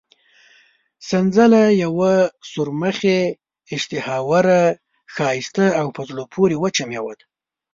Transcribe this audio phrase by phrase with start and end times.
[1.09, 2.13] سنځله یوه
[2.51, 3.19] سورمخې،
[3.75, 4.61] اشتها اوره،
[5.13, 7.25] ښایسته او په زړه پورې وچه مېوه ده.